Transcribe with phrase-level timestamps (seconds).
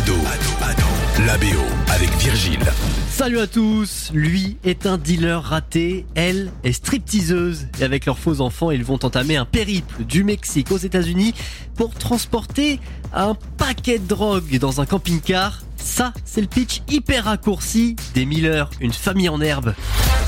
[0.00, 0.14] Ado,
[1.26, 2.64] la BO avec Virgile.
[3.10, 7.66] Salut à tous Lui est un dealer raté, elle est stripteaseuse.
[7.78, 11.34] Et avec leurs faux enfants, ils vont entamer un périple du Mexique aux États-Unis
[11.74, 12.80] pour transporter
[13.12, 15.60] un paquet de drogue dans un camping-car.
[15.82, 19.74] Ça, c'est le pitch hyper raccourci des Miller, une famille en herbe.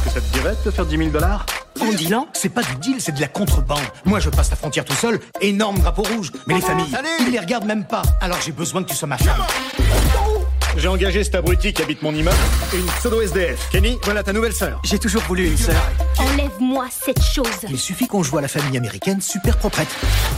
[0.07, 1.47] Ça te dirait de te faire 10 000 dollars
[1.81, 3.83] En dealant, c'est pas du deal, c'est de la contrebande.
[4.05, 6.33] Moi, je passe la frontière tout seul, énorme drapeau rouge.
[6.47, 8.03] Mais les familles, ils les regardent même pas.
[8.21, 9.43] Alors j'ai besoin que tu sois ma femme.
[10.77, 12.37] J'ai engagé cet abruti qui habite mon immeuble,
[12.75, 13.69] une pseudo SDF.
[13.71, 14.81] Kenny, voilà ta nouvelle sœur.
[14.85, 15.77] J'ai toujours voulu une sœur.
[16.19, 17.47] Enlève-moi cette chose.
[17.69, 19.89] Il suffit qu'on joue à la famille américaine super proprette.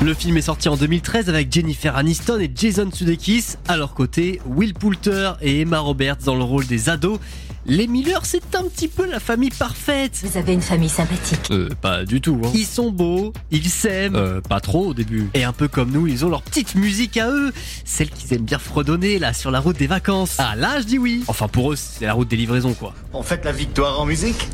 [0.03, 3.55] Le film est sorti en 2013 avec Jennifer Aniston et Jason Sudeikis.
[3.69, 7.21] À leur côté, Will Poulter et Emma Roberts dans le rôle des ados.
[7.67, 10.21] Les Miller, c'est un petit peu la famille parfaite.
[10.23, 11.51] Vous avez une famille sympathique.
[11.51, 12.39] Euh, pas du tout.
[12.45, 12.51] Hein.
[12.55, 15.31] Ils sont beaux, ils s'aiment, euh, pas trop au début.
[15.33, 17.55] Et un peu comme nous, ils ont leur petite musique à eux,
[17.87, 20.37] celle qu'ils aiment bien fredonner là sur la route des vacances.
[20.39, 21.25] Ah là, je dis oui.
[21.27, 22.93] Enfin pour eux, c'est la route des livraisons quoi.
[23.15, 24.49] On fête la victoire en musique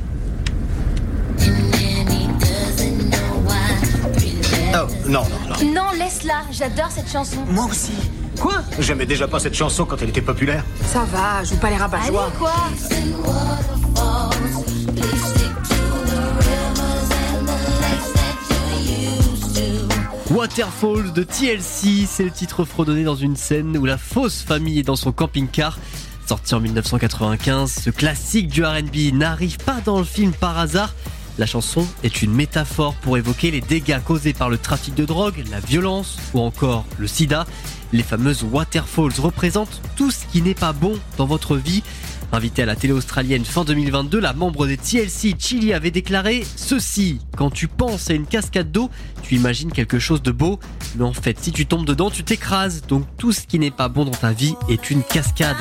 [4.72, 5.72] Oh, non, non, non.
[5.74, 6.42] Non, laisse-la.
[6.52, 7.44] J'adore cette chanson.
[7.50, 7.90] Moi aussi.
[8.40, 10.64] Quoi J'aimais déjà pas cette chanson quand elle était populaire.
[10.86, 12.54] Ça va, joue pas les rabat Allez, quoi
[20.30, 24.84] Waterfalls de TLC, c'est le titre fredonné dans une scène où la fausse famille est
[24.84, 25.78] dans son camping-car.
[26.26, 30.94] Sorti en 1995, ce classique du RB n'arrive pas dans le film par hasard.
[31.40, 35.42] La chanson est une métaphore pour évoquer les dégâts causés par le trafic de drogue,
[35.50, 37.46] la violence ou encore le sida.
[37.94, 41.82] Les fameuses waterfalls représentent tout ce qui n'est pas bon dans votre vie.
[42.30, 47.20] Invitée à la télé australienne fin 2022, la membre des TLC Chili avait déclaré ceci
[47.38, 48.90] Quand tu penses à une cascade d'eau,
[49.22, 50.60] tu imagines quelque chose de beau,
[50.96, 52.82] mais en fait, si tu tombes dedans, tu t'écrases.
[52.86, 55.56] Donc tout ce qui n'est pas bon dans ta vie est une cascade.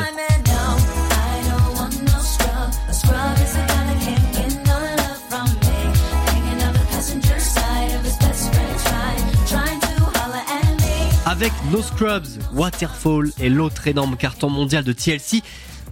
[11.30, 12.26] Avec No Scrubs,
[12.56, 15.44] Waterfall et l'autre énorme carton mondial de TLC,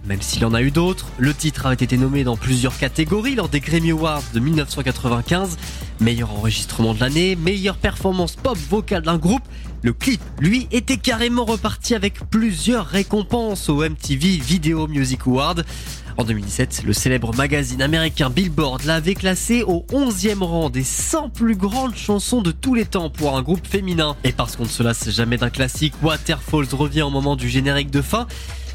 [0.04, 3.48] même s'il en a eu d'autres, le titre avait été nommé dans plusieurs catégories lors
[3.48, 5.56] des Grammy Awards de 1995.
[6.00, 9.44] Meilleur enregistrement de l'année, meilleure performance pop vocale d'un groupe.
[9.82, 15.64] Le clip, lui, était carrément reparti avec plusieurs récompenses au MTV Video Music Award.
[16.18, 21.54] En 2017, le célèbre magazine américain Billboard l'avait classé au 11e rang des 100 plus
[21.54, 24.16] grandes chansons de tous les temps pour un groupe féminin.
[24.24, 27.92] Et parce qu'on ne se lasse jamais d'un classique, Waterfalls revient au moment du générique
[27.92, 28.26] de fin.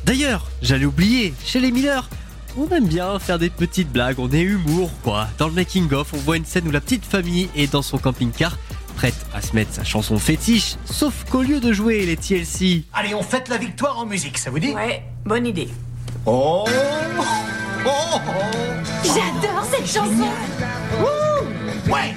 [0.06, 2.10] D'ailleurs, j'allais oublier, chez les Miller,
[2.58, 5.28] on aime bien faire des petites blagues, on est humour quoi.
[5.38, 7.98] Dans le making of, on voit une scène où la petite famille est dans son
[7.98, 8.58] camping-car,
[8.96, 13.14] prête à se mettre sa chanson fétiche, sauf qu'au lieu de jouer les TLC, Allez,
[13.14, 14.72] on fête la victoire en musique, ça vous dit?
[14.72, 15.68] Ouais, bonne idée.
[16.26, 16.66] Oh
[17.86, 18.20] Oh, oh.
[19.04, 20.28] J'adore cette chanson.
[21.88, 22.14] Ouais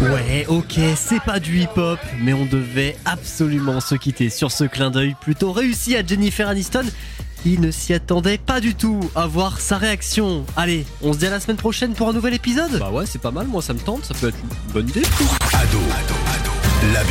[0.00, 4.90] Ouais, ok, c'est pas du hip-hop, mais on devait absolument se quitter sur ce clin
[4.90, 6.84] d'œil plutôt réussi à Jennifer Aniston,
[7.42, 10.44] qui ne s'y attendait pas du tout à voir sa réaction.
[10.56, 13.20] Allez, on se dit à la semaine prochaine pour un nouvel épisode Bah ouais, c'est
[13.20, 15.02] pas mal, moi ça me tente, ça peut être une bonne idée.
[15.52, 15.78] Ado,
[16.94, 17.10] la BO.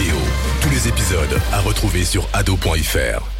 [0.62, 3.37] Tous les épisodes à retrouver sur ado.fr.